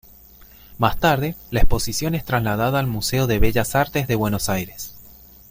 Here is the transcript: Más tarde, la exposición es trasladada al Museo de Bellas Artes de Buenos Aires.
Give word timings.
Más 0.79 0.97
tarde, 0.99 1.35
la 1.51 1.59
exposición 1.59 2.15
es 2.15 2.25
trasladada 2.25 2.79
al 2.79 2.87
Museo 2.87 3.27
de 3.27 3.37
Bellas 3.37 3.75
Artes 3.75 4.07
de 4.07 4.15
Buenos 4.15 4.49
Aires. 4.49 4.95